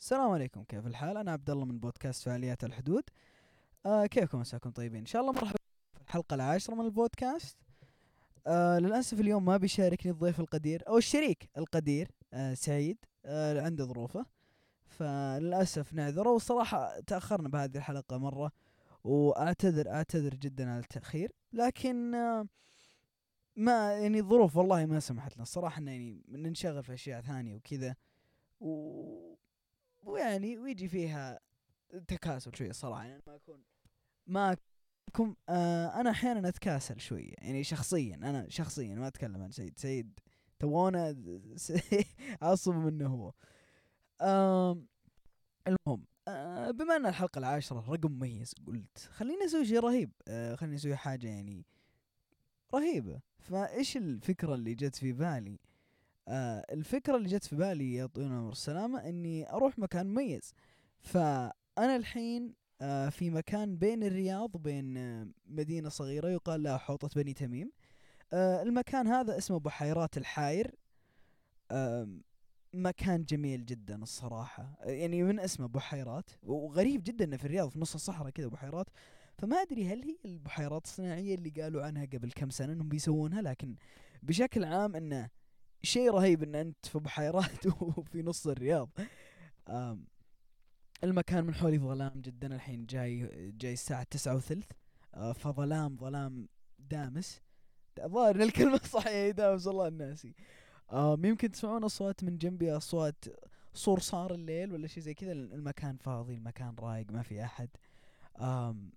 [0.00, 3.02] السلام عليكم كيف الحال؟ أنا عبد الله من بودكاست فعاليات الحدود.
[3.86, 5.00] آه كيفكم؟ مساكم طيبين.
[5.00, 5.58] إن شاء الله مرحبا
[5.94, 7.58] في الحلقة العاشرة من البودكاست.
[8.46, 14.26] آه للأسف اليوم ما بيشاركني الضيف القدير أو الشريك القدير آه سعيد آه عنده ظروفه.
[14.86, 18.52] فللأسف نعذره والصراحة تأخرنا بهذه الحلقة مرة
[19.04, 21.32] وأعتذر أعتذر جدا على التأخير.
[21.52, 22.46] لكن آه
[23.56, 25.42] ما يعني الظروف والله ما سمحت لنا.
[25.42, 27.94] الصراحة يعني ننشغل في أشياء ثانية وكذا
[28.60, 29.37] و...
[30.02, 31.40] ويعني ويجي فيها
[32.08, 33.62] تكاسل شوي الصراحه يعني ما اكون
[34.26, 34.56] ما
[35.08, 39.78] أكون آه أنا أحيانا أتكاسل شوية يعني شخصيا أنا شخصيا ما أتكلم عن سيد.
[39.78, 40.18] سيد
[40.58, 41.16] تونا
[42.42, 43.32] اعصب منه هو.
[44.20, 44.82] آه
[45.66, 50.76] المهم آه بما أن الحلقة العاشرة رقم مميز قلت خليني أسوي شيء رهيب آه خليني
[50.76, 51.64] أسوي حاجة يعني
[52.74, 53.20] رهيبة.
[53.38, 55.58] فإيش الفكرة اللي جت في بالي؟
[56.28, 60.54] آه الفكرة اللي جت في بالي يا طويل العمر السلامة إني أروح مكان مميز.
[61.00, 67.34] فأنا الحين آه في مكان بين الرياض وبين آه مدينة صغيرة يقال لها حوطة بني
[67.34, 67.70] تميم.
[68.32, 70.74] آه المكان هذا اسمه بحيرات الحاير.
[71.70, 72.08] آه
[72.74, 74.78] مكان جميل جدا الصراحة.
[74.84, 78.86] يعني من اسمه بحيرات وغريب جدا إنه في الرياض في نص الصحراء كذا بحيرات
[79.38, 83.74] فما أدري هل هي البحيرات الصناعية اللي قالوا عنها قبل كم سنة إنهم بيسوونها لكن
[84.22, 85.28] بشكل عام إنه
[85.82, 88.90] شيء رهيب إن أنت في بحيرات وفي نص الرياض.
[91.04, 94.66] المكان من حولي ظلام جدا الحين جاي جاي الساعة تسعة وثلث.
[95.14, 97.40] آه فظلام ظلام دامس.
[98.04, 100.34] الظاهر إن الكلمة صحيحة دامس والله الناسي.
[100.92, 103.24] آم يمكن تسمعون أصوات من جنبي أصوات
[103.74, 105.32] صرصار الليل ولا شيء زي كذا.
[105.32, 107.68] المكان فاضي المكان رايق ما في أحد.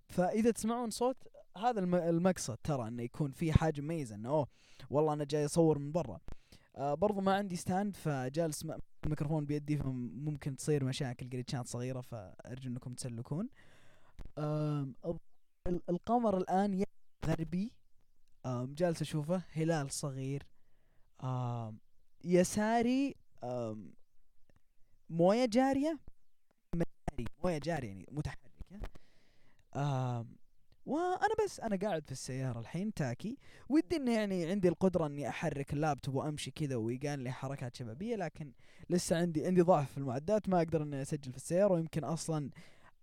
[0.10, 1.18] فإذا تسمعون صوت
[1.58, 4.48] هذا المقصد ترى إنه يكون في حاجة مميزة إنه أوه
[4.90, 6.20] والله أنا جاي أصور من برا.
[6.76, 8.66] آه برضو ما عندي ستاند فجالس
[9.04, 13.50] الميكروفون بيدي فممكن تصير مشاكل جليتشات صغيرة فأرجو أنكم تسلكون.
[14.38, 14.88] آه
[15.90, 16.84] القمر الآن
[17.26, 17.74] غربي
[18.46, 20.44] آه جالس أشوفه هلال صغير.
[21.24, 21.76] آه
[22.24, 23.78] يساري آه
[25.10, 26.00] موية جارية؟
[27.44, 28.42] موية جارية يعني متحركة.
[29.76, 30.26] آه
[30.86, 33.38] وأنا بس أنا قاعد في السيارة الحين تاكي
[33.70, 38.52] ودي إني يعني عندي القدرة إني أحرك اللابتوب وأمشي كذا ويقال لي حركات شبابية لكن
[38.90, 42.50] لسه عندي عندي ضعف في المعدات ما أقدر إني أسجل في السيارة ويمكن أصلا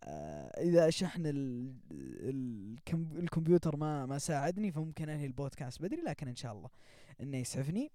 [0.05, 2.77] آه إذا شحن ال ال
[3.19, 6.69] الكمبيوتر ما ما ساعدني فممكن أنهي البودكاست بدري لكن إن شاء الله
[7.21, 7.93] إنه يسعفني.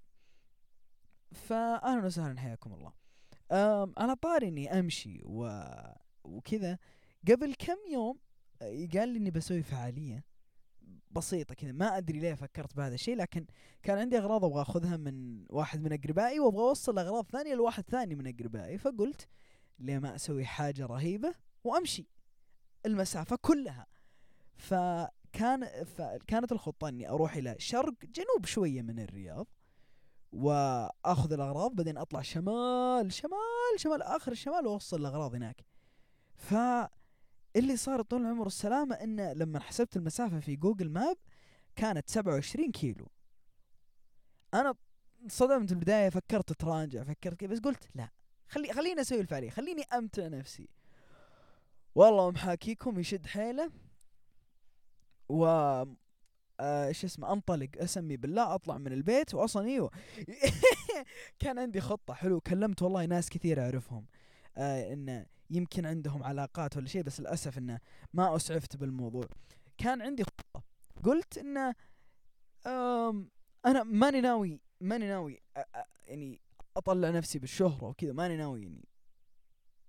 [1.32, 2.94] فاهلا وسهلا حياكم الله.
[3.98, 5.64] على طاري إني أمشي و
[6.24, 6.78] وكذا.
[7.28, 8.18] قبل كم يوم
[8.94, 10.24] قال لي إني بسوي فعالية
[11.12, 13.46] بسيطة كذا ما أدري ليه فكرت بهذا الشيء لكن
[13.84, 18.16] كان عندي أغراض أبغى أخذها من واحد من أقربائي وأبغى أوصل أغراض ثانية لواحد ثاني
[18.16, 19.28] من أقربائي فقلت
[19.80, 22.08] ليه ما أسوي حاجة رهيبة وأمشي
[22.86, 23.88] المسافة كلها.
[24.56, 29.48] فكان فكانت الخطة إني أروح إلى شرق جنوب شوية من الرياض
[30.32, 35.66] وأخذ الأغراض بعدين أطلع شمال شمال شمال آخر الشمال وأوصل الأغراض هناك.
[36.36, 36.54] ف
[37.56, 41.18] اللي صار طول العمر السلامة إنه لما حسبت المسافة في جوجل ماب
[41.76, 43.08] كانت سبعة وعشرين كيلو.
[44.54, 44.76] أنا
[45.28, 48.10] صدمت البداية فكرت تراجع فكرت كيف بس قلت لا
[48.48, 50.70] خلي خليني أسوي الفعالية خليني امتع نفسي.
[51.96, 53.72] والله محاكيكم يشد حيله.
[55.30, 55.46] و
[56.60, 59.92] آه إيش اسمه أنطلق أسمي بالله أطلع من البيت واصلا أيوه.
[61.40, 64.06] كان عندي خطة حلو كلمت والله ناس كثير أعرفهم.
[64.58, 67.80] آه إنه يمكن عندهم علاقات ولا شيء بس للأسف إنه
[68.14, 69.26] ما أسعفت بالموضوع.
[69.78, 70.64] كان عندي خطة.
[71.04, 71.76] قلت إنه
[73.66, 75.40] أنا ماني ناوي ماني ناوي
[76.08, 76.42] يعني
[76.78, 78.14] أطلع نفسي بالشهرة وكذا.
[78.14, 78.86] ماني ناوي يعني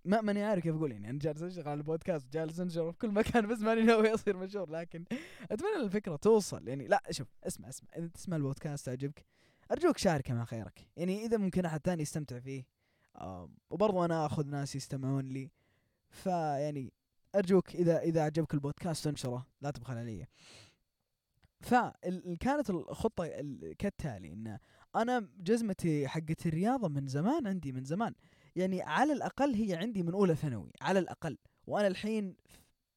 [0.04, 1.10] ما ماني عارف كيف أقول يعني.
[1.10, 4.70] أنا جالس أشتغل على البودكاست جالس أنشر في كل مكان بس ماني ناوي أصير مشهور.
[4.70, 5.04] لكن
[5.50, 6.86] أتمنى الفكرة توصل يعني.
[6.86, 7.88] لا شوف اسمع اسمع.
[7.96, 9.24] إذا تسمع البودكاست تعجبك
[9.72, 10.86] أرجوك شاركه مع خيرك.
[10.96, 12.64] يعني إذا ممكن أحد ثاني يستمتع فيه.
[13.70, 15.50] وبرضو أنا آخذ ناس يستمعون لي.
[16.08, 16.92] فيعني
[17.34, 20.26] أرجوك إذا إذا عجبك البودكاست انشره لا تبخل علي.
[21.60, 23.26] فكانت الخطة
[23.78, 24.58] كالتالي إن
[24.96, 28.14] أنا جزمتي حقت الرياضة من زمان عندي من زمان.
[28.56, 31.38] يعني على الأقل هي عندي من أولى ثانوي على الأقل.
[31.66, 32.36] وأنا الحين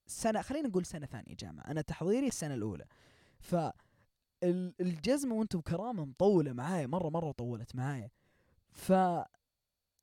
[0.07, 1.63] سنة خلينا نقول سنة ثانية جامعة.
[1.63, 2.85] أنا تحضيري السنة الأولى.
[3.39, 3.55] ف
[4.81, 8.09] الجزمة وأنتم بكرامة مطولة معايا مرة مرة طولت معايا.
[8.71, 8.93] ف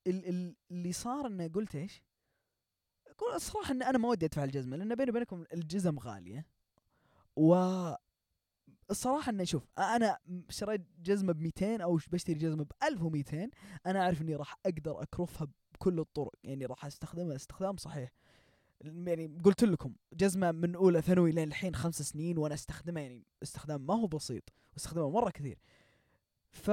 [0.06, 2.02] اللي صار إنه قلت إيش؟
[3.06, 6.46] أقول الصراحه إن أنا ما ودي أدفع الجزمة لأن بيني وبينكم الجزم غالية.
[7.36, 7.54] و
[8.90, 10.18] الصراحه إنه شوف أنا
[10.48, 13.50] شريت جزمة ب 200 أو بشتري جزمة ب 1200
[13.86, 18.12] أنا أعرف إني راح أقدر أكرفها بكل الطرق يعني راح أستخدمها استخدام صحيح.
[18.84, 23.86] يعني قلت لكم جزمة من أولى ثانوي لين الحين خمس سنين وأنا أستخدمها يعني استخدام
[23.86, 25.58] ما هو بسيط واستخدمها مرة كثير.
[26.50, 26.70] ف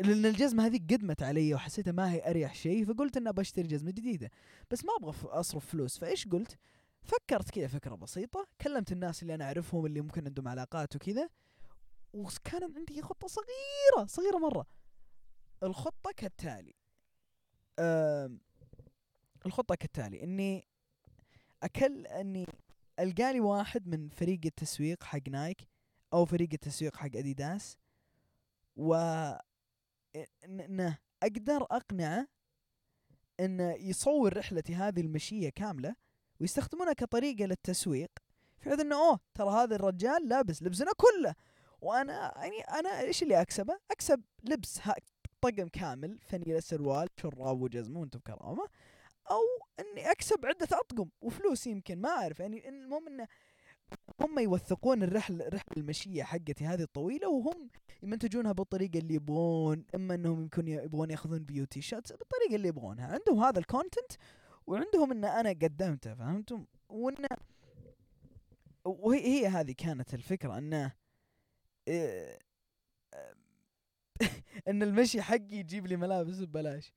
[0.00, 4.30] لأن الجزمة هذه قدمت علي وحسيتها ما هي أريح شيء فقلت إني بشتري جزمة جديدة.
[4.70, 5.98] بس ما أبغى أصرف فلوس.
[5.98, 6.58] فإيش قلت؟
[7.02, 11.28] فكرت كذا فكرة بسيطة كلمت الناس اللي أنا أعرفهم اللي ممكن عندهم علاقات وكذا
[12.12, 14.66] وكان عندي خطة صغيرة صغيرة مرة.
[15.62, 16.74] الخطة كالتالي.
[19.46, 20.22] الخطة كالتالي.
[20.22, 20.68] إني
[21.62, 22.46] أكل إني
[22.98, 25.68] القالي واحد من فريق التسويق حق نايك
[26.12, 27.78] أو فريق التسويق حق أديداس
[28.76, 28.94] و
[30.44, 32.28] إنه أقدر أقنعه
[33.40, 35.94] إنه يصور رحلتي هذه المشية كاملة
[36.40, 38.10] ويستخدمونها كطريقة للتسويق
[38.58, 41.34] في حيث إنه أوه ترى هذا الرجال لابس لبسنا كله.
[41.80, 44.80] وأنا يعني أنا إيش اللي أكسبه؟ أكسب لبس
[45.40, 48.68] طقم كامل فنيلة سروال شراب وجزمة وأنتم بكرامة.
[49.30, 49.42] أو
[49.80, 52.40] إني أكسب عدة أطقم وفلوس يمكن ما أعرف.
[52.40, 53.26] يعني المهم إنه
[54.20, 57.70] هم يوثقون الرحلة الرحلة المشية حقتي هذه الطويلة وهم
[58.06, 63.06] يمنتجونها بالطريقة اللي يبغون إما أنهم يمكن يبغون يأخذون beauty shots بالطريقة اللي يبغونها.
[63.06, 64.12] عندهم هذا ال content
[64.66, 67.26] وعندهم إن أنا قدمته فهمتم؟ وإن
[68.84, 70.92] وهي هي هذه كانت الفكرة انه
[71.88, 72.38] إيه
[74.68, 76.92] إن المشي حقي يجيب لي ملابس ببلاش.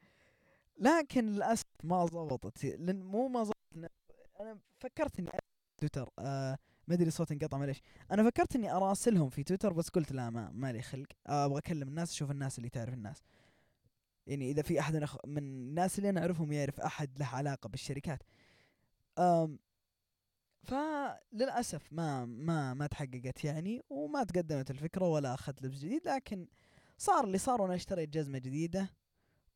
[0.78, 3.92] لكن للأسف ما ضبطت لأن مو ما ضبطت
[4.40, 5.30] أنا فكرت إني
[5.78, 6.58] تويتر آه
[6.90, 7.82] ما أدري صوتي انقطع معليش.
[8.12, 11.08] أنا فكرت إني أراسلهم في تويتر بس قلت لا ما مالي خلق.
[11.28, 13.24] أبغى أكلم الناس أشوف الناس اللي تعرف الناس.
[14.28, 18.24] يعني إذا في أحد من الناس اللي أنا أعرفهم يعرف أحد له علاقة بالشركات.
[19.20, 19.60] أم
[20.64, 26.48] فللأسف ما ما ما تحققت يعني وما تقدمت الفكرة ولا أخذت لبس جديد لكن
[26.98, 28.90] صار اللي صار وأنا اشتريت جزمة جديدة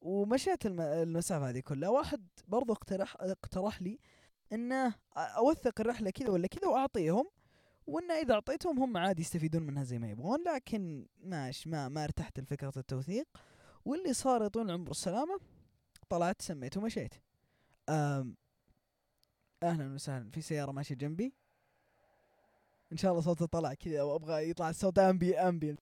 [0.02, 1.90] ومشيت المسافة هذه كلها.
[1.90, 4.00] واحد برضو اقترح اقترح لي
[4.52, 7.30] إنه أوثق الرحلة كذا ولا كذا وأعطيهم
[7.88, 12.40] وإنه إذا أعطيتهم هم عادي يستفيدون منها زي ما يبغون لكن ماش ما ما ارتحت
[12.40, 13.28] لفكرة التوثيق.
[13.86, 15.40] واللي صار يطول العمر السلامة
[16.10, 17.14] طلعت سميت ومشيت.
[19.64, 21.34] أهلا وسهلا في سيارة ماشية جنبي.
[22.92, 25.76] إن شاء الله صوته طلع كذا وأبغى يطلع الصوت امبي امبي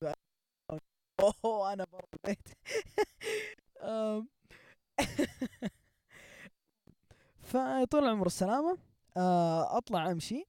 [1.45, 2.47] أوه أنا برا البيت.
[7.51, 8.77] فطول العمر السلامة
[9.18, 10.45] آه، أطلع أمشي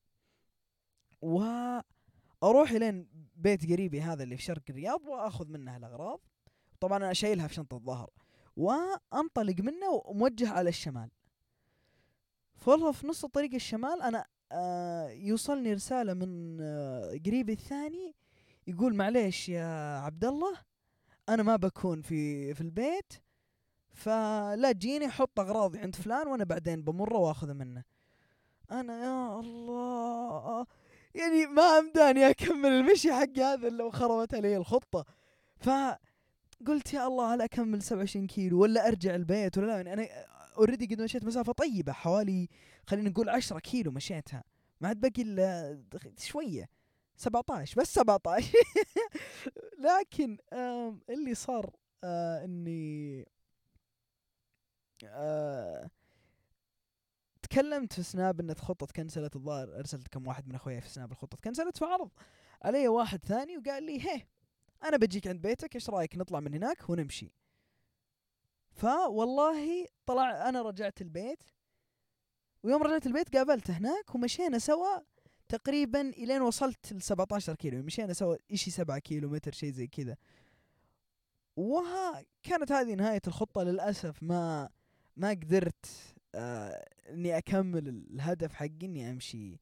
[1.23, 6.21] وأروح الين بيت قريبي هذا اللي في شرق الرياض وأخذ منه الأغراض.
[6.81, 8.11] طبعا أنا شايلها في شنطة الظهر
[8.57, 11.11] وأنطلق منه وموجه على الشمال.
[12.67, 18.15] والله في نص الطريق الشمال أنا آه يوصلني رسالة من آه قريبي الثاني
[18.67, 20.57] يقول معليش يا عبد الله
[21.29, 23.13] أنا ما بكون في في البيت.
[23.95, 27.85] فلا تجيني حط أغراضي عند فلان وأنا بعدين بمره وأخذ منه.
[28.71, 30.67] أنا يا الله
[31.15, 35.05] يعني ما أمداني أكمل المشي حقي هذا لو خربت علي الخطة.
[35.57, 35.71] ف
[36.67, 40.09] قلت يا الله هل أكمل 27 كيلو ولا أرجع البيت ولا لا؟ يعني أنا
[40.59, 42.49] اوريدي قد مشيت مسافة طيبة حوالي
[42.87, 44.45] خلينا نقول 10 كيلو مشيتها.
[44.81, 45.79] ما عاد باقي إلا
[46.19, 46.69] شوية
[47.17, 48.53] 17 بس 17
[49.87, 50.39] لكن
[51.11, 51.71] اللي صار
[52.05, 53.27] آه إني
[55.05, 55.91] آه
[57.43, 61.37] تكلمت في سناب ان الخطة تكنسلت الظاهر أرسلت كم واحد من أخوياي في سناب الخطة
[61.37, 62.11] تكنسلت فعرض
[62.63, 64.27] علي واحد ثاني وقال لي هي
[64.85, 67.33] أنا بجيك عند بيتك إيش رأيك نطلع من هناك ونمشي؟
[68.73, 71.43] فوالله طلع أنا رجعت البيت
[72.63, 74.99] ويوم رجعت البيت قابلته هناك ومشينا سوا
[75.49, 77.83] تقريبا إلين وصلت ل 17 كيلو.
[77.83, 80.17] مشينا سوا شي 7 كيلو متر شيء زي كذا.
[81.57, 84.23] وها كانت هذه نهاية الخطة للأسف.
[84.23, 84.69] ما
[85.17, 85.87] ما قدرت
[86.35, 89.61] آه إني أكمل الهدف حقي إني أمشي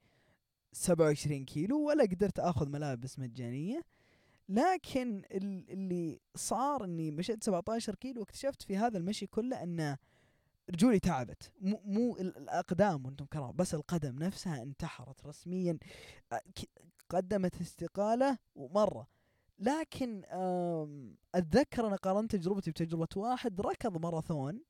[0.73, 3.83] سبعة وعشرين كيلو ولا قدرت آخذ ملابس مجانية.
[4.49, 9.97] لكن اللي صار إني مشيت 17 كيلو واكتشفت في هذا المشي كله إن
[10.71, 11.52] رجولي تعبت.
[11.61, 15.78] مو, مو الأقدام وأنتم كرام بس القدم نفسها انتحرت رسميا
[16.33, 16.40] آه،
[17.09, 19.07] قدمت استقالة ومرة.
[19.59, 20.23] لكن
[21.35, 24.61] أتذكر أنا قارنت تجربتي بتجربة واحد ركض ماراثون.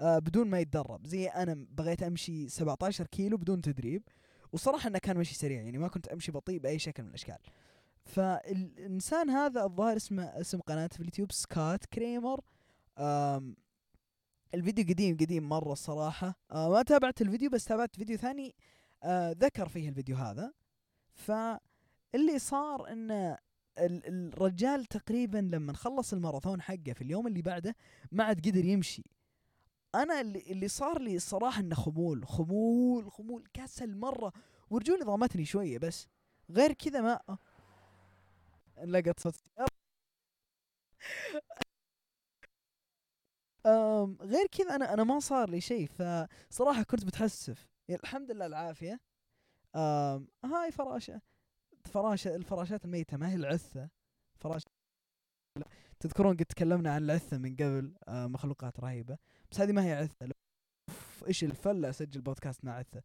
[0.00, 1.06] بدون ما يتدرب.
[1.06, 4.02] زي أنا بغيت أمشي 17 كيلو بدون تدريب
[4.52, 7.38] وصراحة إنه كان مشي سريع يعني ما كنت أمشي بطيء بأي شكل من الأشكال.
[8.04, 12.40] فالإنسان هذا الظاهر اسمه اسم قناته في اليوتيوب سكات كريمر.
[14.54, 16.34] الفيديو قديم قديم مرة الصراحة.
[16.50, 18.54] آه ما تابعت الفيديو بس تابعت فيديو ثاني.
[19.02, 20.52] آه ذكر فيه الفيديو هذا.
[21.12, 23.38] فاللي صار إنه
[23.78, 27.76] الرجال تقريبا لما خلص الماراثون حقه في اليوم اللي بعده
[28.12, 29.04] ما عاد قدر يمشي.
[29.94, 34.32] أنا اللي, اللي صار لي الصراحه إنه خمول خمول خمول كسل مرة.
[34.70, 36.08] ورجولي ضامتني شوية بس.
[36.50, 37.38] غير كذا ما
[38.84, 39.34] لقط صوت.
[44.22, 47.68] غير كذا أنا أنا ما صار لي شيء فصراحة كنت متحسف.
[47.88, 49.00] يعني الحمد لله العافية.
[49.76, 51.20] أم هاي فراشة.
[51.86, 53.88] فراشة الفراشات الميتة ما هي العثة.
[54.38, 54.66] فراشة.
[56.00, 59.18] تذكرون قد تكلمنا عن العثة من قبل آه مخلوقات رهيبة.
[59.50, 60.28] بس هذه ما هي عثة.
[61.28, 63.02] إيش الفلة أسجل بودكاست مع عثة.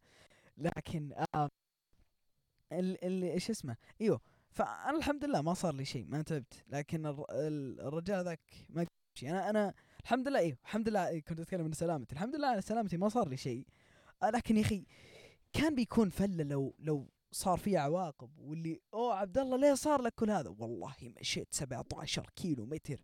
[0.56, 1.48] لكن آه
[2.72, 4.20] ال- اللي إيش اسمه؟ إيوه.
[4.50, 6.64] فانا الحمد لله ما صار لي شيء ما تعبت.
[6.68, 9.30] لكن الر- ال- الرجال ذاك ما شيء.
[9.30, 12.14] أنا أنا الحمد لله إيوه الحمد لله إيه كنت أتكلم عن سلامتي.
[12.14, 13.66] الحمد لله على سلامتي ما صار لي شيء.
[14.22, 14.86] آه، لكن يا أخي
[15.52, 20.14] كان بيكون فلة لو لو صار فيه عواقب واللي أوه عبد الله ليه صار لك
[20.14, 23.00] كل هذا؟ والله مشيت 17 كيلو متر.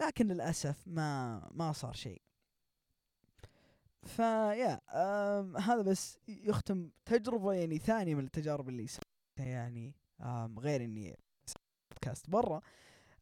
[0.00, 2.22] لكن للأسف ما ما صار شيء.
[4.06, 10.84] فيا آم هذا بس يختم تجربة يعني ثانية من التجارب اللي سويتها يعني آم غير
[10.84, 11.16] إني
[11.90, 12.60] بودكاست برا.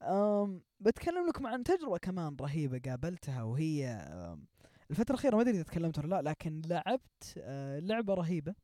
[0.03, 4.47] آم بتكلم لكم عن تجربة كمان رهيبة قابلتها وهي آم
[4.91, 8.55] الفترة الأخيرة ما أدري إذا تكلمت ولا لا لكن لعبت آه لعبة رهيبة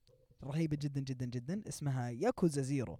[0.44, 2.99] رهيبة جدا جدا جدا اسمها Yakuza Zero.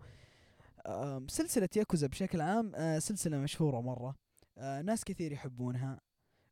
[0.87, 4.15] آم سلسلة ياكوزا بشكل عام آه سلسلة مشهورة مرة
[4.59, 6.01] آه ناس كثير يحبونها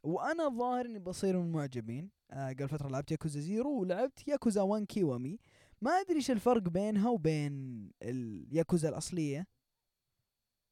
[0.02, 2.10] وأنا الظاهر إني بصير من المعجبين.
[2.30, 5.38] آه قبل فترة لعبت Yakuza Zero ولعبت ياكوزا 1 Kiwami.
[5.80, 9.46] ما أدري إيش الفرق بينها وبين الياكوزا الأصلية.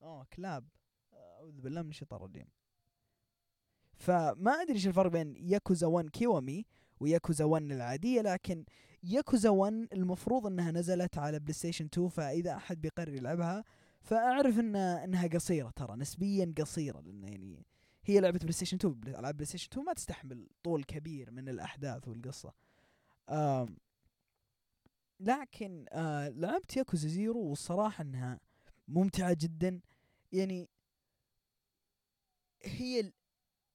[0.02, 0.68] اوه كلاب.
[1.14, 2.46] أعوذ بالله من الشيطان الرجيم.
[3.94, 6.66] فما أدري إيش الفرق بين ياكوزا 1 Kiwami
[7.00, 8.64] و Yakuza 1 العادية لكن
[9.02, 13.64] ياكوزا 1 المفروض إنها نزلت على PlayStation 2 فإذا أحد بيقرر يلعبها
[14.02, 17.66] فأعرف ان إنها قصيرة ترى نسبيا قصيرة لأن يعني
[18.06, 22.52] هي لعبة PlayStation 2 بل- ألعاب PlayStation 2 ما تستحمل طول كبير من الأحداث والقصة.
[23.30, 23.76] آم
[25.20, 28.40] لكن آه لعبت Yakuza Zero والصراحة إنها
[28.88, 29.80] ممتعة جدا.
[30.32, 30.68] يعني
[32.64, 33.12] هي ال-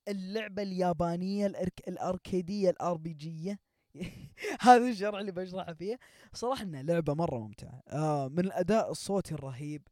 [0.07, 3.59] اللعبة اليابانية الأرك الأركيدية ال RPG
[4.61, 5.97] هذا الشرح اللي بشرحه فيها.
[6.33, 7.81] صراحة إنها لعبة مرة ممتعة.
[7.87, 9.87] آه من الأداء الصوتي الرهيب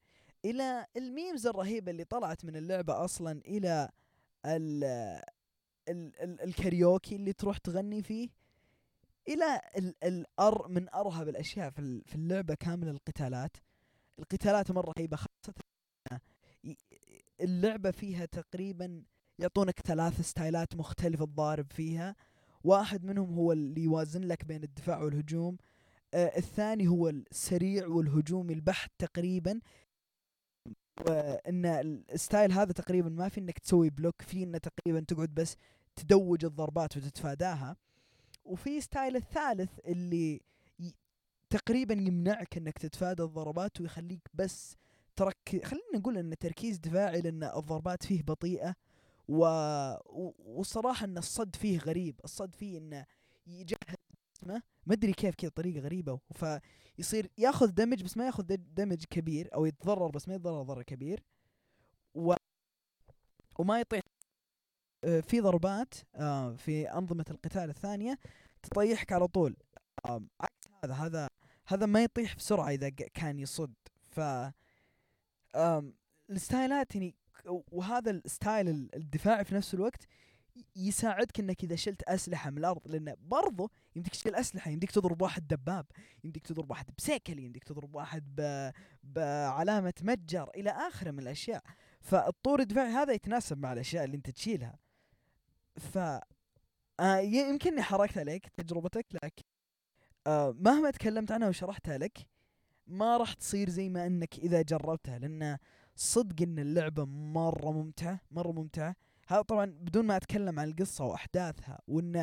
[0.46, 3.90] إلى ال memes الرهيبة اللي طلعت من اللعبة أصلا إلى
[4.46, 4.84] ال
[5.90, 8.30] ال ال الكاريوكي اللي تروح تغني فيه
[9.28, 13.58] إلى ال الأر من أرهب الأشياء في في اللعبة كامل القتالات.
[14.20, 15.54] القتالات مرة رهيبة خاصة
[17.42, 19.04] اللعبة فيها تقريبا
[19.40, 22.16] يعطونك ثلاث ستايلات مختلفة تضارب فيها.
[22.64, 25.58] واحد منهم هو اللي يوازن لك بين الدفاع والهجوم.
[26.14, 29.60] آه الثاني هو السريع والهجومي البحت تقريبا.
[31.08, 31.66] وإن
[32.14, 35.56] ال style هذا تقريبا ما في إنك تسوي block في إنه تقريبا تقعد بس
[35.96, 37.76] تدوج الضربات وتتفاداها
[38.46, 40.42] وفي style الثالث اللي.
[41.50, 44.76] تقريبا يمنعك إنك تتفادى الضربات ويخليك بس
[45.16, 48.76] ترك خلينا نقول إن تركيز دفاعي لأن الضربات فيه بطيئة
[49.28, 49.46] و...
[50.06, 50.34] و...
[50.38, 53.06] والصراحة إن الصد فيه غريب الصد فيه إنه
[53.48, 53.96] يجهز
[54.36, 59.50] جسمه ما أدري كيف كذا طريقة غريبة فيصير ياخذ damage بس ما ياخذ damage كبير
[59.54, 61.24] أو يتضرر بس ما يتضرر ضرر كبير.
[62.16, 62.34] و...
[63.60, 64.02] وما يطيح.
[65.04, 68.20] آه، في ضربات آه، في أنظمة القتال الثانية
[68.64, 69.56] تطيحك على طول.
[70.10, 71.28] آم، عكس هذا هذا
[71.68, 73.74] هذا ما يطيح بسرعة إذا ق- كان يصد.
[74.12, 74.20] ف
[76.30, 77.16] الستايلات يعني
[77.72, 80.06] وهذا ال style ال- الدفاعي في نفس الوقت
[80.76, 85.48] يساعدك إنك إذا شلت أسلحة من الأرض لأن برضو يمديك تشيل أسلحة يمديك تضرب واحد
[85.48, 85.86] دباب
[86.24, 88.72] يمديك تضرب واحد بسيكل يمديك تضرب واحد ب...
[89.04, 91.64] بعلامه متجر إلى اخره من الأشياء.
[92.02, 94.80] فالطور الدفاعي هذا يتناسب مع الأشياء اللي أنت تشيلها.
[95.78, 99.44] ف آه ي- يمكنني حركت عليك تجربتك لكن
[100.28, 102.18] آه مهما تكلمت عنها وشرحتها لك
[102.88, 105.58] ما راح تصير زي ما إنك إذا جربتها لأن
[105.96, 108.96] صدق إن اللعبة مرة ممتعة مرة ممتعة.
[109.30, 112.16] هذا طبعا بدون ما أتكلم عن القصة وأحداثها وإن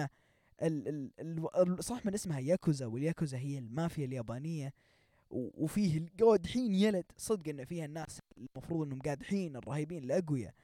[0.62, 1.10] ال ال
[1.56, 4.72] ال صح من اسمها ياكوزا والياكوزا هي المافيا اليابانية
[5.30, 10.54] وفيه القادحين يا ولد صدق إن فيها الناس المفروض إنهم قادحين الرهيبين الأقوياء.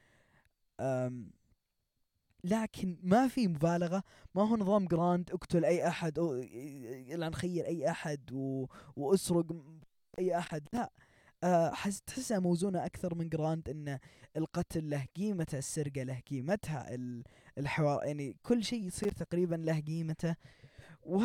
[2.44, 4.02] لكن ما في مبالغة
[4.34, 6.18] ما هو نظام Grand اقتل أي أحد
[7.08, 8.66] يلعن خير أي أحد و...
[8.96, 9.46] وأسرق
[10.18, 10.90] أي أحد لا.
[11.72, 13.99] حس تحسها موزونة أكثر من Grand إن
[14.37, 17.25] القتل له قيمته السرقة له قيمتها ال-
[17.58, 20.37] الحوار يعني كل شيء يصير تقريبا له قيمته.
[21.02, 21.22] و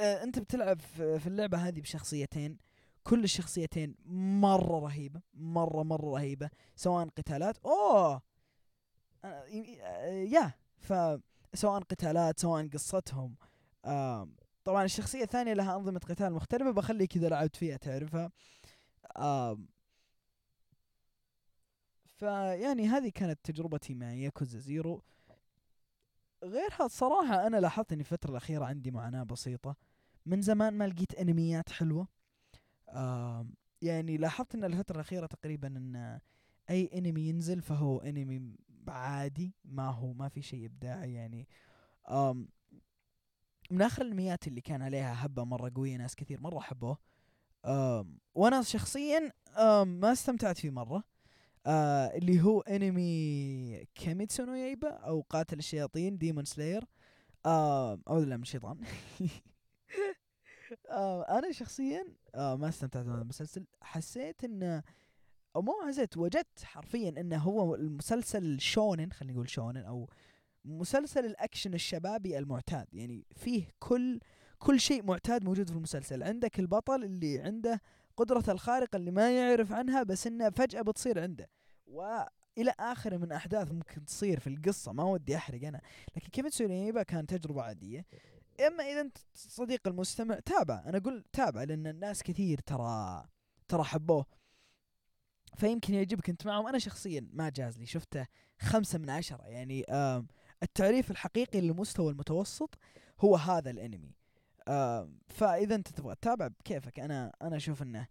[0.00, 2.58] آه، بتلعب في اللعبة هذه بشخصيتين
[3.04, 8.22] كل الشخصيتين مرة رهيبة مرة مرة رهيبة سواء قتالات أوه!
[9.24, 9.44] آه،
[10.08, 10.92] يا ف
[11.54, 13.34] سواء قتالات سواء قصتهم
[14.64, 18.30] طبعا الشخصية الثانية لها أنظمة قتال مختلفة بخليك إذا لعبت فيها تعرفها.
[19.16, 19.68] آم
[22.04, 25.02] فيعني هذه كانت تجربتي مع ياكوزا زيرو.
[26.44, 29.76] غيرها الصراحة أنا لاحظت إني الفترة الأخيرة عندي معاناة بسيطة.
[30.26, 32.08] من زمان ما لقيت أنميات حلوة.
[32.88, 36.20] آم يعني لاحظت إن الفترة الأخيرة تقريبا إن
[36.70, 38.56] أي أنمي ينزل فهو أنمي
[38.88, 41.48] عادي ما هو ما في شيء إبداعي يعني.
[42.08, 42.48] آم
[43.70, 46.98] من آخر الأنميات اللي كان عليها هبة مرة قوية ناس كثير مرة حبوه.
[47.64, 49.32] آم وأنا شخصيا
[49.84, 51.04] ما استمتعت فيه مرة.
[51.66, 56.84] آه اللي هو انمي Kimetsu no Yaiba أو قاتل الشياطين Demon Slayer
[57.46, 58.80] آه أعوذ بالله من الشيطان.
[60.90, 63.66] آه أنا شخصيا آه ما استمتعت بهذا المسلسل.
[63.82, 64.82] حسيت إنه
[65.56, 70.08] أو مو حسيت وجدت حرفيا إنه هو المسلسل shonen خلينا نقول shonen أو
[70.64, 72.86] مسلسل الأكشن الشبابي المعتاد.
[72.92, 74.20] يعني فيه كل
[74.60, 76.22] كل شيء معتاد موجود في المسلسل.
[76.22, 77.80] عندك البطل اللي عنده
[78.16, 81.50] قدرته الخارقة اللي ما يعرف عنها بس انها فجأة بتصير عنده.
[81.86, 85.80] وإلى آخره من أحداث ممكن تصير في القصة ما ودي أحرق أنا.
[86.16, 88.06] لكن Kimetsu no Yaiba كان تجربة عادية.
[88.66, 90.82] إما إذا أنت صديق المستمع تابع.
[90.86, 93.24] أنا أقول تابع لأن الناس كثير ترى
[93.68, 94.26] ترى حبوه.
[95.56, 96.66] فيمكن يعجبك أنت معهم.
[96.66, 97.86] أنا شخصيا ما جاز لي.
[97.86, 98.26] شفته
[98.60, 99.42] خمسة من عشرة.
[99.46, 99.84] يعني
[100.62, 102.78] التعريف الحقيقي للمستوى المتوسط
[103.20, 104.19] هو هذا الأنمي.
[105.28, 108.06] فإذا أنت تبغى تتابع بكيفك أنا أنا أشوف إنه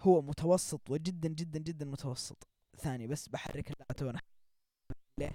[0.00, 2.48] هو متوسط وجدا جدا جدا متوسط.
[2.78, 4.20] ثاني بس بحرك اللابتوب وأنا
[5.20, 5.32] ليه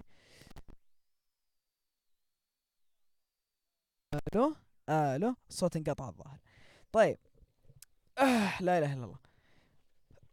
[4.33, 4.55] ألو؟
[4.89, 6.39] ألو؟ الصوت انقطع الظاهر.
[6.91, 7.17] طيب.
[8.17, 9.19] آه لا إله إلا الله.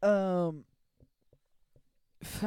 [0.04, 0.64] آم
[2.22, 2.44] ف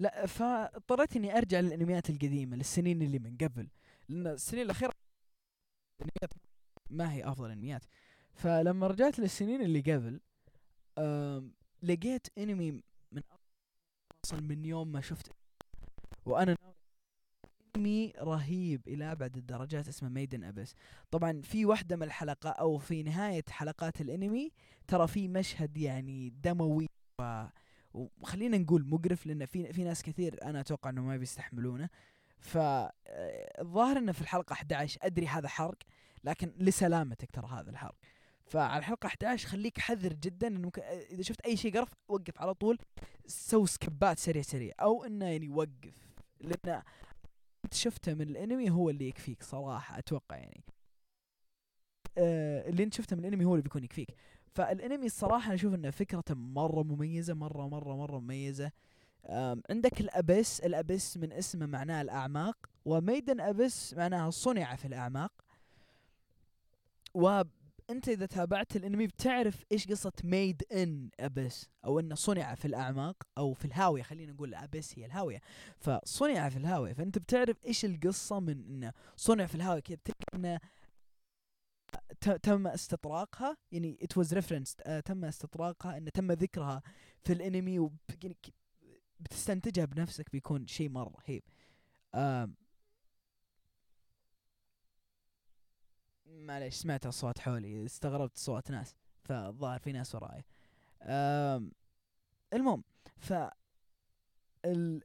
[0.00, 3.68] لا فاضطريت إني أرجع للأنميات القديمة للسنين اللي من قبل.
[4.08, 4.92] لأن السنين الأخيرة
[6.90, 7.84] ما هي أفضل انميات
[8.34, 10.20] فلما رجعت للسنين اللي قبل
[11.82, 12.72] لقيت أنمي
[13.12, 13.22] من
[14.24, 15.32] أصلا من يوم ما شفت.
[16.26, 16.56] وأنا
[17.76, 20.74] أنمي رهيب إلى أبعد الدرجات اسمه ميدن ابس
[21.10, 24.52] طبعا في واحدة من الحلقات أو في نهاية حلقات الأنمي
[24.88, 26.86] ترى في مشهد يعني دموي
[27.20, 27.44] و
[27.94, 31.88] وخلينا نقول مقرف لأن في في ناس كثير أنا أتوقع انه ما بيستحملونه.
[32.38, 35.78] فالظاهر إنه في الحلقة 11 أدري هذا حرق.
[36.26, 37.94] لكن لسلامتك ترى هذا الحرق.
[38.46, 42.54] فعلى الحلقة 11 خليك حذر جدا إنه ممكن إذا شفت أي شيء قرف وقف على
[42.54, 42.78] طول
[43.26, 44.74] سوي سكبات سريع سريع.
[44.80, 45.94] أو إنه يعني وقف
[46.40, 46.82] لأن
[47.64, 50.64] انت شفته من الأنمي هو اللي يكفيك صراحة أتوقع يعني.
[52.18, 54.14] آه اللي أنت شفته من الأنمي هو اللي بيكون يكفيك.
[54.54, 58.72] فالأنمي الصراحة أنا أشوف إنه فكرته مرة مميزة مرة مرة مرة مميزة.
[59.70, 64.76] عندك ال Abyss ال Abyss من اسمه معناه الأعماق و Made in Abyss معناها صنع
[64.76, 65.32] في الأعماق.
[67.16, 73.16] وانت اذا تابعت الانمي بتعرف إيش قصة Made in Abyss أو انه صنع في الأعماق
[73.38, 75.40] أو في الهاوية خلينا نقول abyss هي الهاوية.
[75.78, 79.98] فصنع في الهاوية فانت بتعرف إيش القصة من إنه صنع في الهاوية كذا
[80.34, 80.60] إنه
[82.42, 86.82] تم استطراقها يعني it was reference تم استطراقها إنه تم ذكرها
[87.24, 87.78] في الانمي
[89.20, 91.42] وبتستنتجها بنفسك بيكون شيء مرة رهيب.
[96.26, 100.44] معليش سمعت أصوات حولي استغربت صوت ناس فالظاهر في ناس وراي.
[102.52, 102.84] المهم
[103.16, 103.32] ف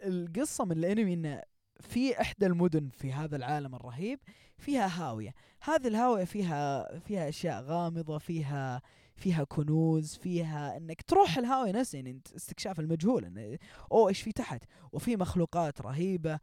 [0.03, 1.43] القصة من الأنمي انه
[1.79, 4.19] في إحدى المدن في هذا العالم الرهيب
[4.57, 5.33] فيها هاوية.
[5.61, 8.81] هذه الهاوية فيها فيها أشياء غامضة فيها
[9.15, 13.57] فيها كنوز فيها إنك تروح الهاوية نفسها يعني استكشاف المجهول
[13.91, 16.39] أو إيش في تحت وفي مخلوقات رهيبة.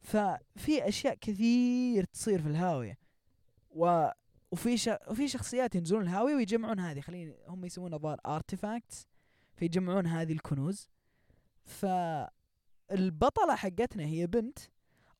[0.00, 3.05] ففي أشياء كثير تصير في الهاوية.
[3.76, 4.10] و
[4.52, 4.88] وفي ش...
[5.08, 7.00] وفي شخصيات ينزلون الهاوية ويجمعون هذه.
[7.00, 9.06] خليني هم يسمونها الظاهر ارتفاكتس
[9.54, 10.88] فيجمعون هذه الكنوز.
[11.64, 14.58] فالبطلة حقتنا هي بنت.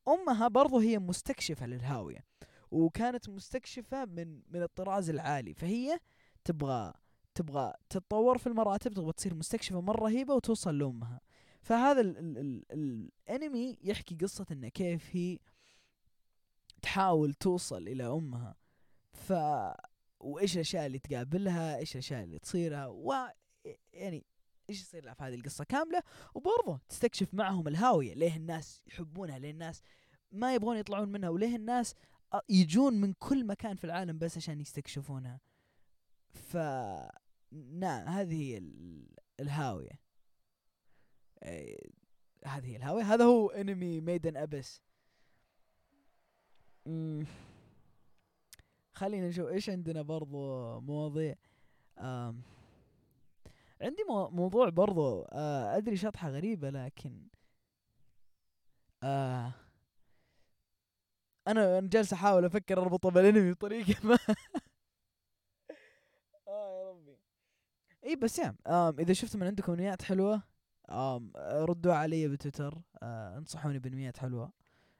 [0.07, 2.25] أمها برضو هي مستكشفة للهاوية
[2.71, 5.53] وكانت مستكشفة من من الطراز العالي.
[5.53, 5.99] فهي
[6.43, 6.93] تبغى
[7.35, 11.21] تبغى تتطور في المراتب تبغى تصير مستكشفة مرة رهيبة وتوصل لأمها.
[11.61, 12.37] فهذا ال ال
[12.71, 15.39] ال الانمي يحكي قصة انه كيف هي
[16.87, 18.55] تحاول توصل إلى أمها.
[19.13, 19.33] ف
[20.19, 23.13] وإيش الأشياء اللي تقابلها؟ إيش الأشياء اللي تصيرها؟ و
[23.93, 24.25] يعني
[24.69, 26.03] إيش يصير لها في هذه القصة كاملة.
[26.35, 29.81] وبرضه تستكشف معهم الهاوية ليه الناس يحبونها؟ ليه الناس
[30.31, 31.95] ما يبغون يطلعون منها؟ وليه الناس
[32.49, 35.39] يجون من كل مكان في العالم بس عشان يستكشفونها؟
[36.33, 36.57] ف
[37.51, 38.57] نعم هذه هي
[39.39, 39.99] الهاوية.
[42.45, 43.13] هذه هي الهاوية.
[43.13, 44.81] هذا هو انمي ميدن ابس.
[48.93, 51.35] خلينا نشوف إيش عندنا برضو مواضيع.
[53.81, 57.27] عندي مو موضوع برضو آه أدري شطحة غريبة لكن
[59.03, 59.53] آه
[61.47, 64.17] أنا جالس أحاول أفكر اربطه بالأنمي بطريقة ما.
[66.47, 66.97] آه
[68.05, 70.43] إي بس يا آم إذا شفتوا من عندكم انميات حلوة
[71.37, 74.51] ردوا علي بتويتر آه انصحوني بانميات حلوة.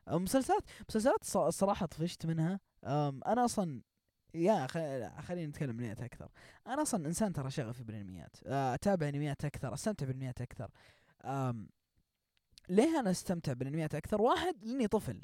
[0.07, 2.59] مسلسلات مسلسلات الصراحة طفشت منها.
[2.83, 3.81] أنا أصلا
[4.33, 4.67] يا
[5.21, 6.29] خلينا نتكلم انميات أكثر.
[6.67, 8.35] أنا أصلا إنسان ترى شغفي بالأنميات.
[8.45, 10.71] آه، أتابع أنميات أكثر أستمتع بالأنميات أكثر.
[11.25, 11.69] آم
[12.69, 15.21] ليه أنا أستمتع بالأنميات أكثر؟ واحد لأني طفل.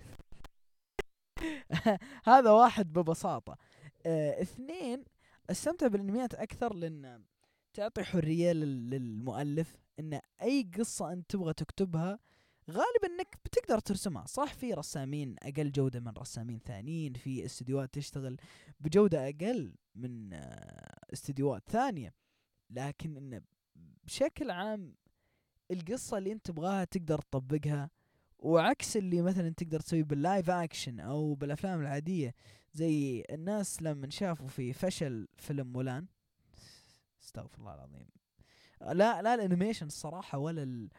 [2.25, 3.57] هذا واحد ببساطة.
[4.05, 5.03] آه، اثنين
[5.49, 7.23] أستمتع بالأنميات أكثر لأن
[7.73, 12.19] تعطي حرية لل- للمؤلف إن أي قصة أنت تبغى تكتبها
[12.69, 18.37] غالبا إنك بتقدر ترسمها صح؟ في رسامين أقل جودة من رسامين ثانيين في استديوهات تشتغل
[18.79, 22.13] بجودة أقل من آه، استديوهات ثانية.
[22.69, 23.41] لكن انه
[24.03, 24.95] بشكل عام
[25.71, 27.89] القصة اللي أنت تبغاها تقدر تطبقها
[28.39, 32.35] وعكس اللي مثلا تقدر تسويه بال live action أو بالأفلام العادية
[32.73, 36.07] زي الناس لما شافوا في فشل فيلم مولان
[37.23, 38.07] استغفر الله العظيم.
[38.81, 40.89] لا لا ال animation الصراحة ولا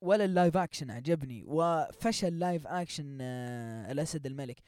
[0.00, 4.60] ولا ال live action عجبني وفشل live action آه الاسد الملك.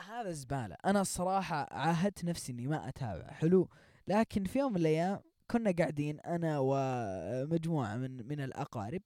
[0.00, 0.76] هذا زبالة.
[0.84, 3.30] أنا الصراحة عاهدت نفسي إني ما أتابع.
[3.30, 3.68] حلو؟
[4.08, 5.20] لكن في يوم من الأيام
[5.50, 9.02] كنا قاعدين أنا ومجموعة من من الأقارب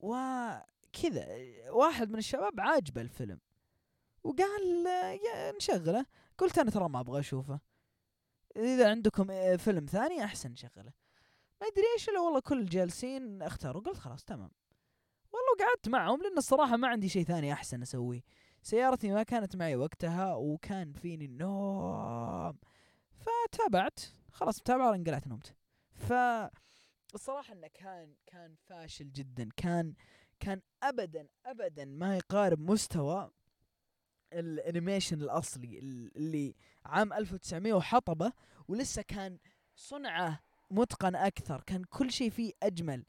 [0.00, 1.26] وكذا
[1.70, 3.40] واحد من الشباب عاجبه الفيلم.
[4.24, 6.06] وقال آه، نشغله.
[6.38, 7.60] قلت أنا ترى ما أبغى أشوفه.
[8.56, 10.92] إذا عندكم آه، فيلم ثاني أحسن شغله
[11.60, 14.50] ما أدري إيش إلا والله كل جالسين اختاروا قلت خلاص تمام.
[15.58, 18.20] والله قعدت معهم لأن الصراحة ما عندي شيء ثاني أحسن أسويه.
[18.62, 22.58] سيارتي ما كانت معي وقتها وكان فيني النوم.
[23.16, 24.00] فتابعت.
[24.32, 25.54] خلاص متابعة انقلعت نمت.
[25.94, 26.12] ف
[27.14, 29.48] الصراحة إنه كان كان فاشل جدا.
[29.56, 29.94] كان
[30.40, 33.30] كان ابدا ابدا ما يقارب مستوى
[34.32, 38.32] الانيميشن الأصلي ال- اللي عام 1900 وحطبه
[38.68, 39.38] ولسه كان
[39.76, 40.40] صنعه
[40.70, 41.62] متقن أكثر.
[41.66, 43.04] كان كل شيء فيه أجمل.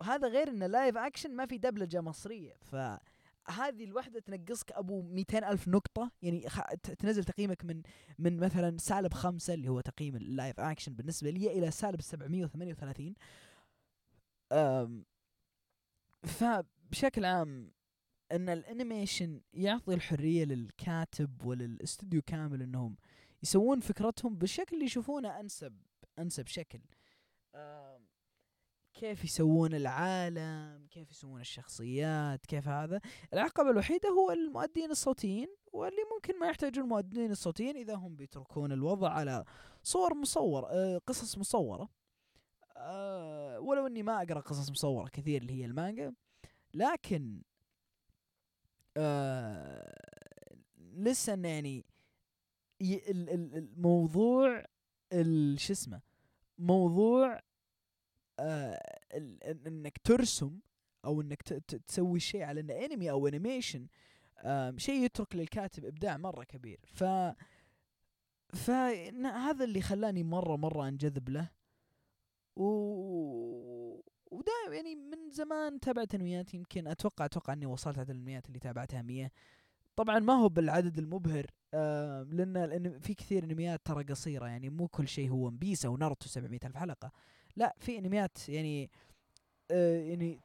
[0.00, 2.54] وهذا غير انه live action ما في دبلجة مصرية.
[2.60, 6.10] فهذه الوحدة تنقصك أبو 200 ألف نقطة.
[6.22, 6.46] يعني
[6.98, 7.82] تنزل تقييمك من
[8.18, 13.14] من مثلا سالب خمسة اللي هو تقييم ال live action بالنسبة لي إلى سالب 738
[14.52, 15.04] أم
[16.24, 17.72] فبشكل عام
[18.32, 22.96] إن ال animation يعطي الحرية للكاتب وللاستوديو كامل إنهم
[23.42, 25.76] يسوون فكرتهم بالشكل اللي يشوفونه أنسب
[26.18, 26.80] أنسب شكل.
[27.54, 27.89] آم،
[29.00, 33.00] كيف يسوون العالم كيف يسوون الشخصيات كيف هذا.
[33.32, 39.10] العقبة الوحيدة هو المؤدين الصوتيين واللي ممكن ما يحتاجون المؤدين الصوتيين إذا هم بيتركون الوضع
[39.10, 39.44] على
[39.82, 41.88] صور مصور آه، قصص مصورة.
[42.76, 46.14] آه، ولو إني ما أقرأ قصص مصورة كثير اللي هي المانجا.
[46.74, 47.42] لكن
[48.96, 49.96] آه
[50.76, 51.84] لسه يعني
[52.80, 54.64] الموضوع
[55.12, 56.00] ال- شو اسمه
[56.58, 57.40] موضوع
[58.40, 58.82] آه
[59.66, 60.58] إنك ترسم
[61.04, 61.42] أو إنك
[61.86, 63.86] تسوي شيء على انه انمي أو انيميشن
[64.44, 66.80] آم، شيء يترك للكاتب إبداع مرة كبير.
[66.92, 67.04] ف
[68.54, 71.48] ف إن هذا اللي خلاني مرة مرة أنجذب له.
[72.56, 72.64] و
[74.30, 79.02] ودائما يعني من زمان تابعت انميات يمكن أتوقع أتوقع إني وصلت عدد الانميات اللي تابعتها
[79.02, 79.30] 100
[79.96, 85.08] طبعا ما هو بالعدد المبهر آه لأن في كثير أنميات ترى قصيرة يعني مو كل
[85.08, 87.12] شيء هو مبيسا وناروتو 700 ألف حلقة.
[87.56, 88.90] لا في أنميات يعني
[89.70, 90.40] آه يعني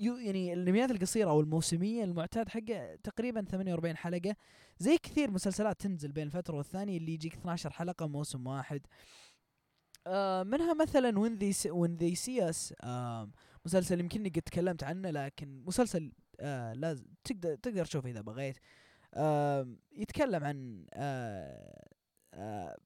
[0.00, 4.36] يو يعني الأنميات القصيرة أو الموسمية المعتاد حقه تقريبا 48 حلقة.
[4.78, 8.86] زي كثير مسلسلات تنزل بين فتره والثانية اللي يجيك 12 حلقة موسم واحد.
[10.06, 11.12] آه منها مثلا
[11.66, 13.30] when they see us آه
[13.66, 18.56] مسلسل يمكنني قد تكلمت عنه لكن مسلسل آه لازم تقدر تقدر تشوفه إذا بغيت.
[19.14, 21.84] آه يتكلم عن آه
[22.34, 22.76] آه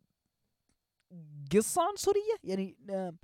[1.55, 3.15] قصة عنصرية يعني آه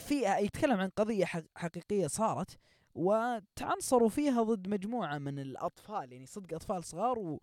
[0.00, 2.58] في يتكلم عن قضية حق- حقيقية صارت
[2.94, 7.40] وتعنصروا فيها ضد مجموعة من الأطفال يعني صدق أطفال صغار و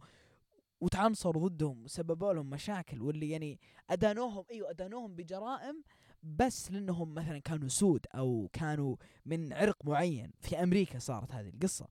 [0.82, 5.84] وتعنصروا ضدهم وسببوا لهم مشاكل واللي يعني أدانوهم أيوة أدانوهم بجرائم
[6.24, 10.32] بس لأنهم مثلا كانوا سود أو كانوا من عرق معين.
[10.42, 11.88] في أمريكا صارت هذه القصة.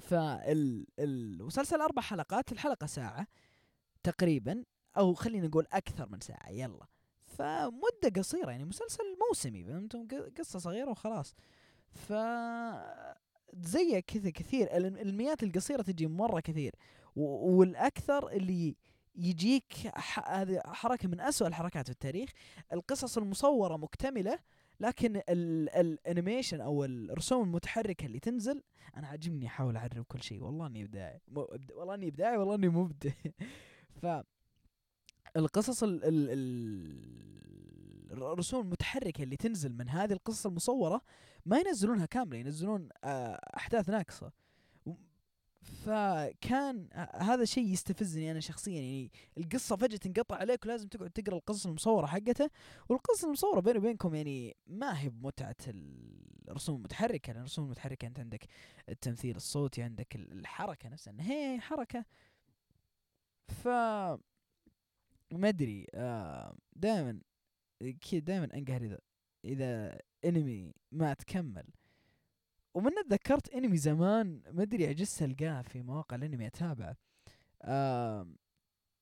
[0.00, 3.26] فالمسلسل أربع حلقات الحلقة ساعة
[4.02, 4.64] تقريبا
[4.96, 6.86] أو خلينا نقول أكثر من ساعة يلا.
[7.38, 11.34] فمدة قصيرة يعني مسلسل موسمي فهمتم؟ ق- قصة صغيرة وخلاص.
[11.90, 12.12] ف
[13.54, 16.74] زي كذا كثير الانميات القصيرة تجي مرة كثير.
[17.16, 18.76] والأكثر اللي
[19.14, 19.72] يجيك
[20.26, 22.30] هذه حركة من أسوأ الحركات في التاريخ.
[22.72, 24.38] القصص المصورة مكتملة
[24.80, 28.62] لكن الأنيميشن أو الرسوم المتحركة اللي تنزل
[28.96, 30.42] أنا عاجبني أحاول أعرب كل شيء.
[30.42, 31.20] والله إني إبداعي.
[31.74, 33.10] والله إني إبداعي والله إني مبدع
[34.02, 34.06] ف
[35.36, 37.22] القصص ال ال
[38.12, 41.00] الرسوم المتحركة اللي تنزل من هذه القصص المصورة
[41.46, 44.32] ما ينزلونها كاملة ينزلون آه، أحداث ناقصة.
[45.62, 51.66] فكان هذا شيء يستفزني أنا شخصيا يعني القصة فجأة تنقطع عليك ولازم تقعد تقرأ القصص
[51.66, 52.50] المصورة حقته
[52.88, 55.56] والقصص المصورة بيني وبينكم يعني ما هي بمتعة
[56.48, 58.44] الرسوم المتحركة لأن الرسوم المتحركة أنت عندك
[58.88, 61.14] التمثيل الصوتي عندك الحركة نفسها.
[61.20, 62.04] هي حركة.
[63.48, 63.68] ف
[65.32, 67.20] ما أدري آه دائما
[68.10, 68.98] كذا دائما أنقهر إذا
[69.44, 71.64] إذا انمي ما تكمل
[72.74, 76.96] ومن تذكرت انمي زمان ما أدري عجزت ألقاه في مواقع الانمي أتابعه.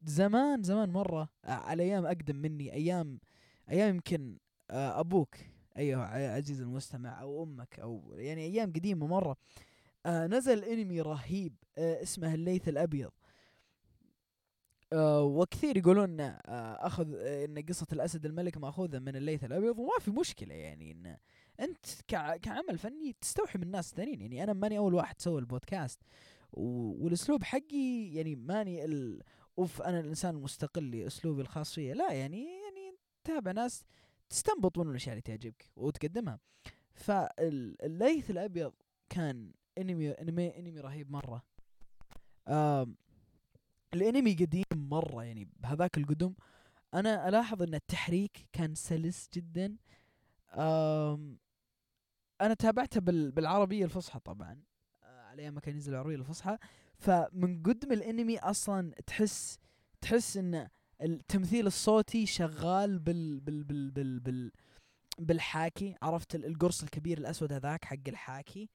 [0.03, 3.21] زمان زمان مرة آه على أيام أقدم مني أيام
[3.71, 4.39] أيام يمكن
[4.71, 5.37] آه أبوك
[5.77, 9.37] ايها عزيز المستمع أو أمك أو يعني أيام قديمة مرة.
[10.07, 13.11] نزل انمي رهيب اسمه الليث الأبيض.
[14.93, 16.39] آه وكثير يقولون آه
[16.87, 21.17] أخذ آه إن قصة الأسد الملك مأخوذة من الليث الأبيض وما في مشكلة يعني إن
[21.61, 21.87] أنت
[22.43, 26.01] كعمل فني تستوحي من الناس الثانيين يعني أنا ماني أول واحد سوى البودكاست
[26.53, 29.23] والأسلوب حقي يعني ماني ال...
[29.59, 33.85] أوف أنا الإنسان المستقل لأسلوبي الخاص فيه لا يعني يعني تابع ناس
[34.31, 36.39] تستنبط من الأشياء اللي تعجبك وتقدمها.
[36.95, 38.73] فالليث الأبيض
[39.09, 41.43] كان أنمي أنمي أنمي رهيب مرة.
[43.95, 46.35] الانمي قديم مرة يعني بهذاك القدم.
[46.95, 49.77] أنا ألاحظ إن التحريك كان سلس جدا.
[52.41, 53.01] أنا تابعته
[53.31, 54.63] بالعربيه الفصحى طبعا.
[55.03, 56.59] آه، على أيام ما كان ينزل العربيه الفصحى.
[56.99, 59.59] فمن قدم الانمي أصلا تحس
[60.01, 60.69] تحس إن
[61.03, 64.53] التمثيل الصوتي شغال بال بال بال بال, بال
[65.19, 65.95] بالحاكي.
[66.03, 68.69] عرفت القرص الكبير الأسود هذاك حق الحاكي.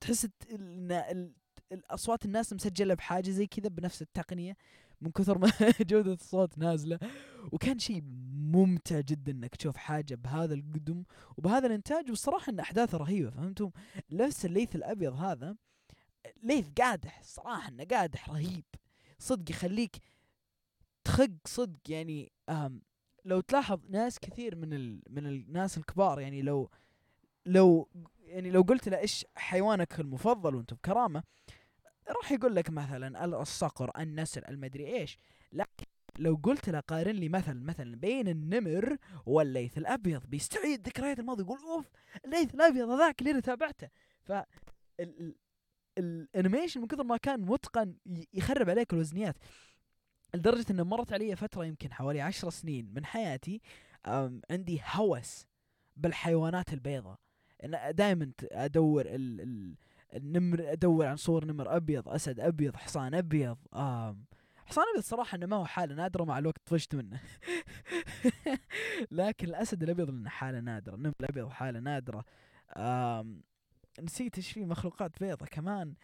[0.00, 1.32] تحس إن
[1.72, 4.56] الأصوات الناس مسجلة بحاجة زي كذا بنفس التقنية
[5.00, 5.52] من كثر ما
[5.90, 6.98] جودة الصوت نازلة.
[7.52, 11.04] وكان شيء ممتع جدا إنك تشوف حاجة بهذا القدم
[11.36, 13.70] وبهذا الإنتاج والصراحة إن أحداثه رهيبة فهمتم؟
[14.10, 15.56] لبس الليث الأبيض هذا
[16.42, 18.64] ليث قادح صراحة إنه قادح رهيب.
[19.18, 19.96] صدق يخليك
[21.04, 22.82] تخق صدق يعني أهم
[23.24, 25.02] لو تلاحظ ناس كثير من ال...
[25.10, 26.70] من الناس الكبار يعني لو
[27.46, 27.88] لو
[28.30, 31.22] يعني لو قلت له إيش حيوانك المفضل وأنت بكرامة
[32.08, 35.18] راح يقول لك مثلا الصقر النسر المدري إيش.
[35.52, 35.86] لكن
[36.18, 41.58] لو قلت له قارن لي مثلا مثلا بين النمر والليث الأبيض بيستعيد ذكريات الماضي يقول
[41.58, 41.90] أوف
[42.24, 43.88] الليث الأبيض هذاك اللي أنا تابعته.
[44.22, 44.32] ف
[45.98, 47.96] الأنيميشن من كثر ما كان متقن
[48.32, 49.36] يخرب عليك الوزنيات.
[50.34, 53.60] لدرجة إنه مرت علي فترة يمكن حوالي عشر سنين من حياتي
[54.50, 55.46] عندي هوس
[55.96, 57.18] بالحيوانات البيضاء.
[57.90, 59.74] دائما أدور ال ال
[60.14, 64.24] النمر أدور عن صور نمر أبيض أسد أبيض حصان أبيض آم
[64.66, 67.20] حصان أبيض صراحة إنه ما هو حاله نادرة مع الوقت طفشت منه.
[69.10, 72.24] لكن الأسد الأبيض إنه حاله نادرة النمر الأبيض حاله نادرة.
[72.76, 73.42] آم
[74.00, 75.94] نسيت إيش في مخلوقات بيضة كمان.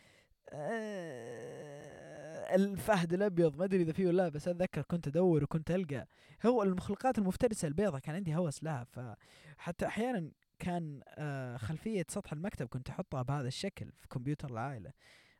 [0.53, 2.07] آه
[2.55, 6.07] الفهد الأبيض ما أدري إذا فيه ولا لا بس أتذكر كنت أدور وكنت ألقى.
[6.47, 12.67] هو المخلوقات المفترسة البيضة كان عندي هوس لها فحتى أحيانا كان آه خلفية سطح المكتب
[12.67, 14.93] كنت أحطها بهذا الشكل في كمبيوتر العائلة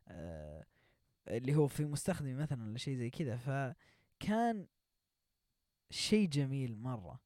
[0.07, 0.65] آه
[1.27, 3.37] اللي هو في مستخدمي مثلا ولا شيء زي كذا.
[3.37, 4.67] فكان
[5.89, 7.19] شيء جميل مرة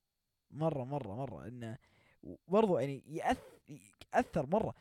[0.51, 1.77] مرة مرة مرة إنه
[2.47, 3.03] برضو يعني
[4.13, 4.73] يأثر مرة.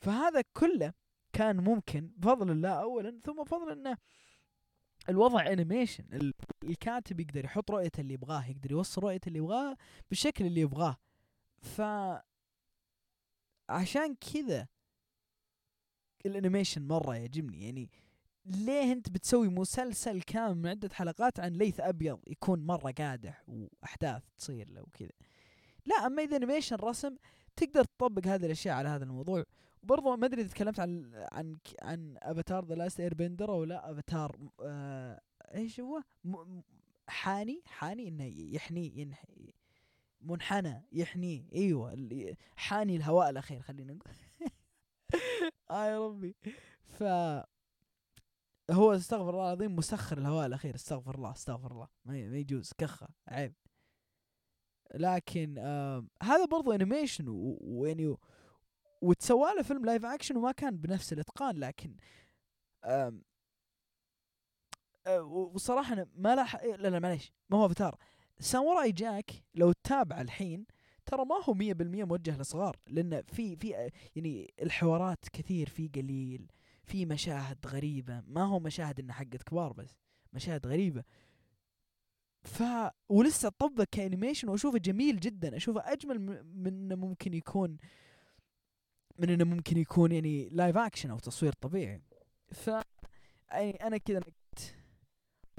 [0.00, 0.92] فهذا كله
[1.32, 3.96] كان ممكن بفضل الله اولا ثم بفضل انه
[5.08, 6.32] الوضع animation
[6.64, 9.76] الكاتب يقدر يحط رؤيته اللي يبغاه يقدر يوصل رؤيته اللي يبغاه
[10.08, 10.96] بالشكل اللي يبغاه.
[11.58, 11.80] ف
[13.70, 14.68] عشان كذا
[16.26, 17.64] ال animation مرة يعجبني.
[17.64, 17.90] يعني
[18.44, 24.22] ليه انت بتسوي مسلسل كامل من عدة حلقات عن ليث أبيض يكون مرة قادح وأحداث
[24.38, 25.10] تصير له وكذا؟
[25.86, 27.14] لا أما إذا animation رسم
[27.56, 29.44] تقدر تطبق هذه الأشياء على هذا الموضوع.
[29.82, 33.90] وبرضه ما أدري إذا تكلمت عن عن عن Avatar The Last Airbender أو لا.
[33.90, 35.20] افاتار آه
[35.54, 36.02] إيش هو؟
[37.08, 39.54] حاني حاني إنه يحني ينحي
[40.20, 41.44] منحنى يحنيه.
[41.54, 44.12] أيوه حاني الهواء الأخير خلينا نقول.
[45.70, 46.36] آه يا ربي.
[46.84, 47.02] ف
[48.70, 50.74] هو استغفر الله العظيم مسخر الهواء الأخير.
[50.74, 51.88] استغفر الله استغفر الله.
[52.04, 52.72] ما يجوز.
[52.78, 53.54] كخة عيب.
[54.94, 58.16] لكن آه هذا برضو animation ويعني
[59.02, 61.96] وتسوى له فيلم live action وما كان بنفس الإتقان لكن
[65.22, 67.32] وصراحة أنا ما لا لا معليش.
[67.50, 67.98] ما هو أفاتار.
[68.40, 70.66] ساموراي جاك لو تتابع الحين
[71.06, 76.46] ترى ما هو مية بالمية موجه لصغار لأن في في يعني الحوارات كثير في قليل
[76.84, 78.22] في مشاهد غريبة.
[78.26, 79.96] ما هو مشاهد انها حقت كبار بس
[80.32, 81.04] مشاهد غريبة.
[82.42, 82.62] ف
[83.08, 85.56] ولسه طبق ك animation وأشوفه جميل جدا.
[85.56, 86.18] أشوفه أجمل
[86.54, 87.76] من إنه ممكن يكون
[89.18, 92.02] من إنه ممكن يكون يعني live action أو تصوير طبيعي.
[92.52, 92.70] ف
[93.50, 94.20] يعني أنا كذا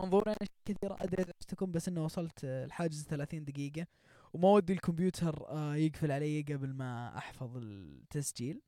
[0.01, 0.35] نقيت منظورين
[0.65, 3.87] كثيرة أدري عشتكم بس إنه وصلت الحاجز 30 دقيقة.
[4.33, 8.61] وما ودي الكمبيوتر آه، يقفل علي قبل ما أحفظ التسجيل.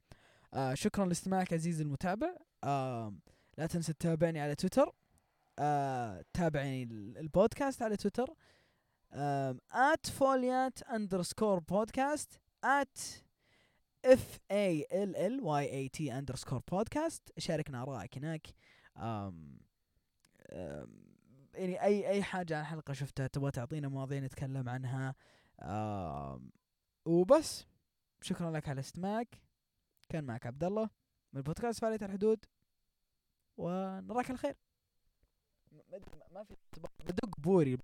[0.53, 2.35] آه شكرا لاستماعك عزيزي المتابع.
[2.63, 3.13] آه
[3.57, 4.91] لا تنسى تتابعني على تويتر.
[5.59, 6.83] آه تابعني
[7.19, 8.33] البودكاست على تويتر.
[9.71, 12.97] at فعاليات underscore podcast at
[14.05, 18.47] F A L L Y A T underscore podcast شاركنا آرائك هناك.
[18.97, 19.59] آم
[20.51, 21.02] آم
[21.53, 25.15] يعني أي أي حاجة عن حلقة شفتها تبغى تعطينا مواضيع نتكلم عنها
[25.61, 26.51] آم
[27.05, 27.65] وبس.
[28.21, 29.41] شكرا لك على استماعك.
[30.09, 30.89] كان معك عبد الله
[31.33, 32.45] من بودكاست فعالية الحدود.
[33.57, 34.57] ونراك على خير.
[36.31, 36.55] ما في
[37.05, 37.77] بدق بوري.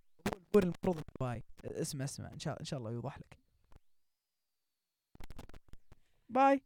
[0.53, 1.43] بوري المفروض bye.
[1.65, 2.33] اسمع اسمع.
[2.33, 3.37] إن شاء إن شاء الله يوضح لك.
[6.29, 6.61] باي.